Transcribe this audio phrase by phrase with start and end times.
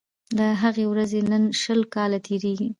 [0.37, 2.67] له هغې ورځي نن شل کاله تیریږي